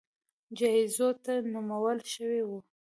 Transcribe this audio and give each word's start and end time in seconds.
جایزو 0.57 1.09
ته 1.23 1.33
نومول 1.51 1.97
شوي 2.13 2.41
وو 2.47 2.57